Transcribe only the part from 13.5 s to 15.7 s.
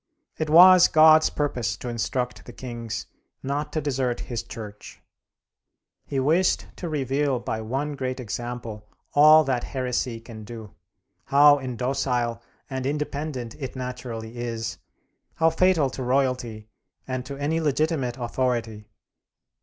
it naturally is, how